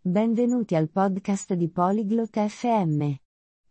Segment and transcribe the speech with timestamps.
[0.00, 3.13] Benvenuti al podcast di Polyglot FM.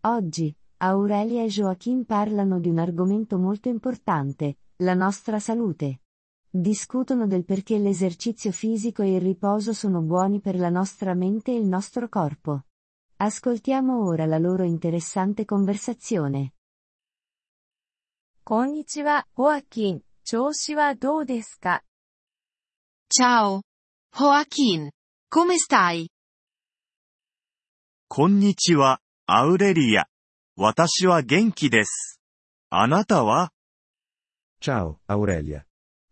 [0.02, 6.02] Oggi, Aurelia e Joachim parlano di un argomento molto importante, la nostra salute.
[6.48, 11.56] Discutono del perché l'esercizio fisico e il riposo sono buoni per la nostra mente e
[11.56, 12.64] il nostro corpo.
[13.16, 16.52] Ascoltiamo ora la loro interessante conversazione.
[18.44, 20.02] こんにちは、ホアキン。
[20.24, 21.82] 調子はどうですか
[23.08, 23.62] Ciao.
[24.12, 24.90] Joaquin.
[25.28, 26.08] Come stai?
[28.12, 30.06] こんにちは、アウレリア。
[30.56, 32.20] 私は元気です。
[32.68, 33.52] あなたは
[34.60, 35.62] Ciao, Aurelia.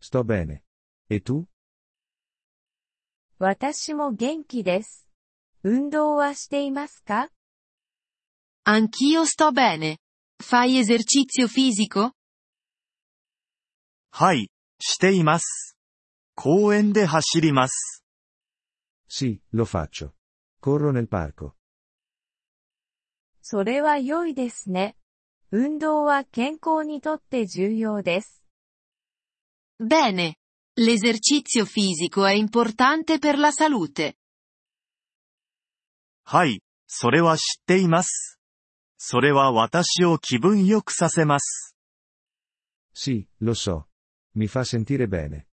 [0.01, 0.63] Sto bene.
[1.11, 1.47] E tu?
[3.41, 5.09] 私も元気です。
[5.65, 7.31] 運動はしていますか
[8.65, 9.99] Anch'io sto bene.
[10.41, 12.13] Fai esercizio fisico?
[14.13, 15.77] はい、しています。
[16.37, 18.05] 公園で走ります。
[19.11, 20.13] Sì, lo faccio.
[20.61, 21.58] Corro nel parco.
[23.51, 24.95] それは良いですね。
[25.53, 28.45] 運動は健康にとって重要です。
[29.81, 30.35] Bene.
[30.77, 34.17] L'esercizio fisico è importante per la salute.
[36.25, 38.39] はい、それは知っています。
[38.99, 41.75] それは私を気分良くさせます。
[42.95, 43.85] Sì, lo so.
[44.37, 45.47] Mi fa sentire bene.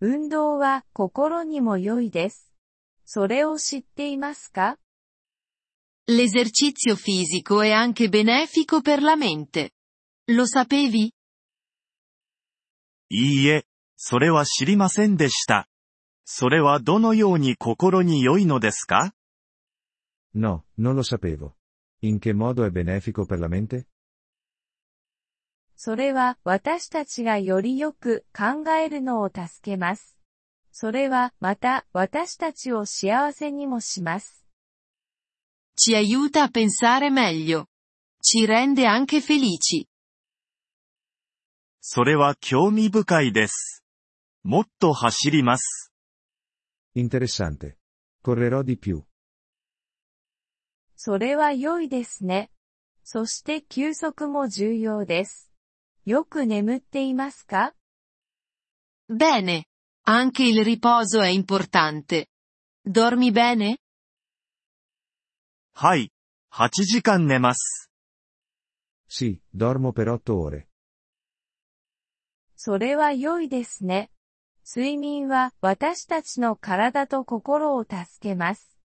[0.00, 2.52] 運動は心にも良いです。
[3.06, 4.76] それを知っていますか
[6.08, 9.70] L'esercizio fisico è anche benefico per la mente.
[10.30, 11.12] Lo sapevi?
[13.08, 15.68] いいえ、それは知りませんでした。
[16.24, 19.14] それはどのように心に良いのですか
[20.34, 21.54] No, non lo sapevo.
[22.00, 23.86] In che modo è benefico per la mente?
[25.76, 30.16] それは私たちがよりよく考えるのを助けます。
[30.72, 34.41] それはまた私たちを幸せにもします。
[35.75, 37.67] Ci aiuta a pensare meglio.
[38.19, 39.87] Ci rende anche felici.
[41.79, 43.83] それは興味深いです。
[44.43, 45.93] もっと走ります。
[46.95, 47.77] Interessante.
[48.23, 49.03] Correrò di più.
[50.95, 52.49] それは良いですね。
[53.03, 55.53] そして休息も重要です。
[56.05, 57.73] よく眠っていますか
[59.09, 59.65] Bene.
[60.07, 62.27] Anche il riposo è importante.
[62.83, 63.77] Dormi bene?
[65.74, 66.12] はい、
[66.52, 67.90] 8時間寝ます。
[69.08, 70.66] Sì, dormo per 8 ore.
[72.56, 74.10] それは良いですね。
[74.64, 78.78] 睡眠は私たちの体と心を助けます。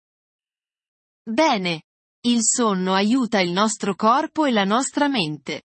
[1.27, 1.83] Bene.
[2.23, 5.63] Il sonno aiuta il nostro corpo e la nostra mente.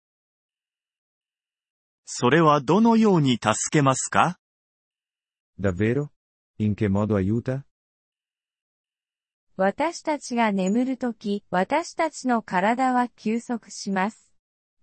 [2.06, 4.38] それはどのように助けますか
[5.60, 6.10] Davvero?
[6.58, 7.66] In che modo aiuta?
[9.58, 14.32] 私たちが眠るとき、私たちの体は休息します。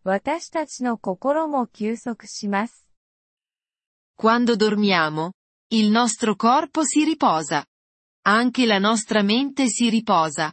[0.04, 2.86] 私たちの心も休息します。
[4.16, 5.32] Quando dormiamo,
[5.70, 7.66] il nostro corpo si riposa.
[8.26, 10.52] Anche la nostra mente si riposa.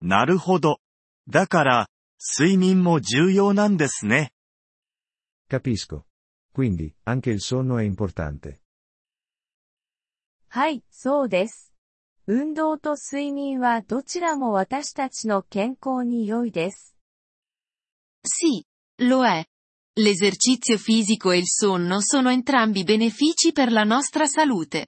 [0.00, 0.78] なるほど。
[1.28, 1.88] だから、
[2.18, 4.32] 睡眠も重要なんですね。
[5.48, 6.04] Capisco.
[6.52, 8.60] Quindi, anche il sonno è importante.
[10.48, 11.71] はい、そうです。
[12.28, 16.96] 運動と睡眠はどちらも私たちの健康に良いです。
[18.24, 18.64] Sì,
[19.00, 19.44] lo è.
[19.98, 24.86] L'esercizio fisico e il sonno sono entrambi benefici per la nostra salute.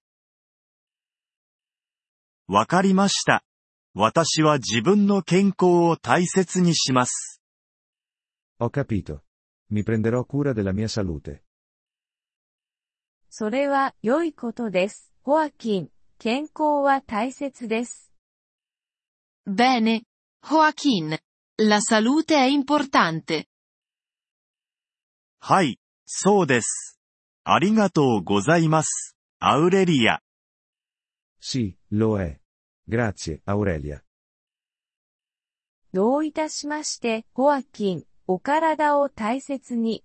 [2.46, 3.42] わかりました。
[3.94, 7.42] 私は自分の健康を大切にします。
[8.60, 9.24] Ho capito.
[9.70, 11.40] Mi prenderò cura della mia salute.
[13.28, 15.12] それは良いことです。
[15.22, 15.88] ホアキン、
[16.24, 18.10] 健康は大切です。
[19.46, 20.04] Bene.
[20.42, 21.18] Joaquin.
[21.58, 23.44] La salute è importante.
[25.38, 26.98] はい、そうです。
[27.44, 29.18] ありがとうございます。
[29.38, 30.20] アウレリア。
[31.42, 32.38] Sì, lo è.
[32.88, 34.00] Grazie, Aurelia.
[35.92, 40.02] どういたしまして、ホアキン、お体を大切に。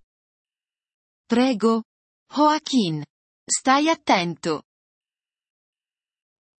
[1.29, 1.83] Prego.
[2.29, 3.05] Joaquin.
[3.49, 4.63] Stai attento.